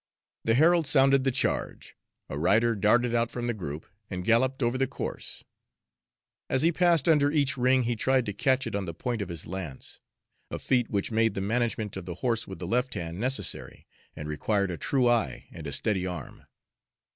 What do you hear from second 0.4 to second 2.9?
The herald sounded the charge. A rider